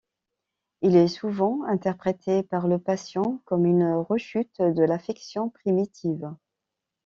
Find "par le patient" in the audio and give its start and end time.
2.41-3.39